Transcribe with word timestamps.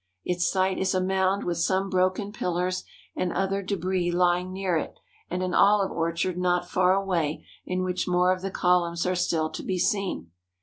Its 0.25 0.49
site 0.49 0.79
is 0.79 0.95
a 0.95 0.99
mound 0.99 1.43
with 1.43 1.59
some 1.59 1.87
broken 1.87 2.31
pillars 2.31 2.85
and 3.15 3.31
other 3.31 3.61
debris 3.61 4.09
lying 4.09 4.51
near 4.51 4.75
it 4.75 4.95
and 5.29 5.43
an 5.43 5.53
olive 5.53 5.91
orchard 5.91 6.39
not 6.39 6.67
far 6.67 6.95
away 6.95 7.45
in 7.67 7.83
which 7.83 8.07
more 8.07 8.31
of 8.33 8.41
the 8.41 8.49
columns 8.49 9.05
are 9.05 9.13
still 9.13 9.51
to 9.51 9.61
be 9.61 9.77
seen. 9.77 10.31